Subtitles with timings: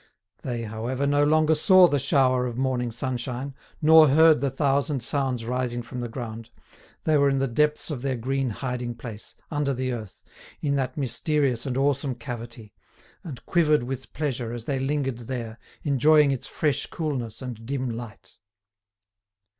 [0.41, 3.53] They, however, no longer saw the shower of morning sunshine,
[3.83, 6.49] nor heard the thousand sounds rising from the ground;
[7.03, 10.23] they were in the depths of their green hiding place, under the earth,
[10.59, 12.73] in that mysterious and awesome cavity,
[13.23, 18.39] and quivered with pleasure as they lingered there enjoying its fresh coolness and dim light.